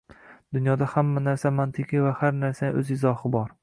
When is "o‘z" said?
2.85-2.95